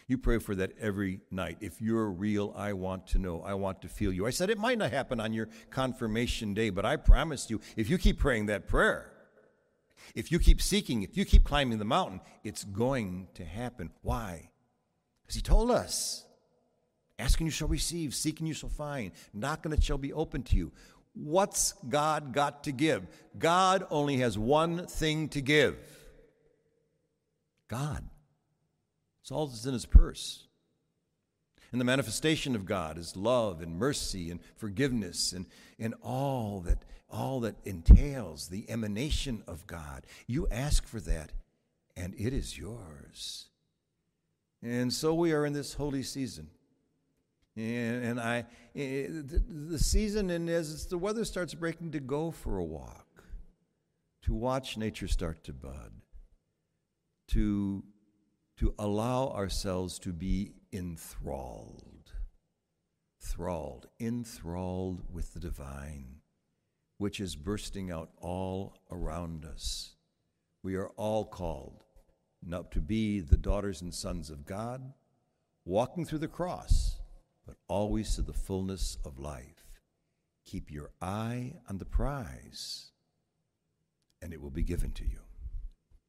You 0.07 0.17
pray 0.17 0.37
for 0.37 0.55
that 0.55 0.71
every 0.79 1.19
night. 1.31 1.57
If 1.59 1.81
you're 1.81 2.09
real, 2.09 2.53
I 2.55 2.71
want 2.73 3.07
to 3.07 3.19
know. 3.19 3.41
I 3.41 3.55
want 3.55 3.81
to 3.81 3.89
feel 3.89 4.13
you. 4.13 4.25
I 4.25 4.29
said 4.29 4.49
it 4.49 4.57
might 4.57 4.77
not 4.77 4.91
happen 4.91 5.19
on 5.19 5.33
your 5.33 5.49
confirmation 5.69 6.53
day, 6.53 6.69
but 6.69 6.85
I 6.85 6.95
promise 6.95 7.49
you, 7.49 7.59
if 7.75 7.89
you 7.89 7.97
keep 7.97 8.17
praying 8.17 8.45
that 8.45 8.67
prayer, 8.67 9.11
if 10.15 10.31
you 10.31 10.39
keep 10.39 10.61
seeking, 10.61 11.03
if 11.03 11.17
you 11.17 11.25
keep 11.25 11.43
climbing 11.43 11.77
the 11.77 11.85
mountain, 11.85 12.21
it's 12.45 12.63
going 12.63 13.27
to 13.33 13.43
happen. 13.43 13.91
Why? 14.01 14.49
Because 15.23 15.35
He 15.35 15.41
told 15.41 15.71
us 15.71 16.25
asking 17.19 17.47
you 17.47 17.51
shall 17.51 17.67
receive, 17.67 18.15
seeking 18.15 18.47
you 18.47 18.53
shall 18.53 18.69
find, 18.69 19.11
knocking 19.33 19.73
it 19.73 19.83
shall 19.83 19.97
be 19.97 20.13
open 20.13 20.43
to 20.43 20.55
you. 20.55 20.71
What's 21.13 21.73
God 21.89 22.31
got 22.31 22.63
to 22.65 22.71
give? 22.71 23.07
God 23.37 23.85
only 23.89 24.17
has 24.17 24.37
one 24.37 24.85
thing 24.87 25.27
to 25.29 25.41
give 25.41 25.77
God. 27.67 28.07
It's 29.27 29.31
all 29.33 29.45
that's 29.45 29.65
in 29.65 29.73
his 29.73 29.85
purse. 29.85 30.45
And 31.73 31.81
the 31.81 31.85
manifestation 31.85 32.55
of 32.55 32.65
God 32.65 32.97
is 32.97 33.17
love 33.17 33.61
and 33.61 33.77
mercy 33.77 34.31
and 34.31 34.39
forgiveness 34.55 35.33
and, 35.33 35.47
and 35.77 35.95
all 36.01 36.61
that 36.61 36.85
all 37.09 37.41
that 37.41 37.57
entails 37.65 38.47
the 38.47 38.69
emanation 38.69 39.43
of 39.45 39.67
God. 39.67 40.05
You 40.27 40.47
ask 40.49 40.87
for 40.87 41.01
that, 41.01 41.33
and 41.97 42.13
it 42.17 42.31
is 42.31 42.57
yours. 42.57 43.49
And 44.63 44.93
so 44.93 45.13
we 45.13 45.33
are 45.33 45.45
in 45.45 45.51
this 45.51 45.73
holy 45.73 46.03
season. 46.03 46.47
And, 47.57 48.05
and 48.05 48.21
I, 48.21 48.45
eh, 48.77 49.07
the, 49.07 49.43
the 49.71 49.79
season, 49.79 50.29
and 50.29 50.49
as 50.49 50.85
the 50.85 50.97
weather 50.97 51.25
starts 51.25 51.53
breaking, 51.53 51.91
to 51.91 51.99
go 51.99 52.31
for 52.31 52.59
a 52.59 52.63
walk, 52.63 53.25
to 54.21 54.33
watch 54.33 54.77
nature 54.77 55.09
start 55.09 55.43
to 55.43 55.51
bud, 55.51 55.91
to, 57.27 57.83
to 58.57 58.73
allow 58.79 59.29
ourselves 59.29 59.99
to 59.99 60.11
be 60.11 60.53
enthralled, 60.73 62.11
thralled, 63.21 63.87
enthralled 63.99 65.03
with 65.11 65.33
the 65.33 65.39
divine, 65.39 66.21
which 66.97 67.19
is 67.19 67.35
bursting 67.35 67.91
out 67.91 68.09
all 68.17 68.77
around 68.91 69.45
us. 69.45 69.95
We 70.63 70.75
are 70.75 70.89
all 70.97 71.25
called 71.25 71.83
not 72.43 72.71
to 72.71 72.81
be 72.81 73.19
the 73.19 73.37
daughters 73.37 73.81
and 73.81 73.93
sons 73.93 74.29
of 74.29 74.45
God, 74.45 74.93
walking 75.65 76.05
through 76.05 76.19
the 76.19 76.27
cross 76.27 76.97
but 77.47 77.55
always 77.69 78.13
to 78.15 78.21
the 78.21 78.33
fullness 78.33 78.97
of 79.05 79.17
life. 79.17 79.79
Keep 80.45 80.69
your 80.69 80.91
eye 81.01 81.53
on 81.69 81.77
the 81.77 81.85
prize, 81.85 82.91
and 84.21 84.33
it 84.33 84.41
will 84.41 84.51
be 84.51 84.63
given 84.63 84.91
to 84.91 85.05
you. 85.05 85.26